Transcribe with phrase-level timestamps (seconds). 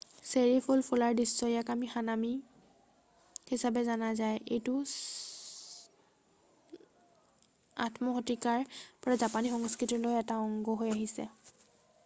[0.27, 2.29] চেৰি ফুল ফুলাৰ দৃশ্য ইয়াক হানামি
[3.51, 4.77] হিচাপে জনা যায় এইটো
[7.89, 8.65] 8ম শতিকাৰ
[9.03, 11.29] পৰা জাপানী সংস্কৃতিৰ এটা অংগ হৈ আহিছে